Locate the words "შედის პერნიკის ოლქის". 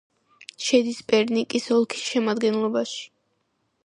0.67-2.05